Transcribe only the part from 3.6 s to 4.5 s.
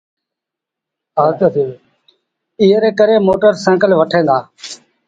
سآئيٚڪل وٺيٚن دآ۔